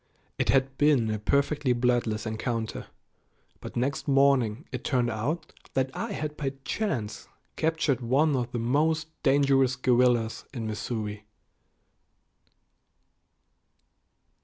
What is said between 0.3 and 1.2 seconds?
It had been a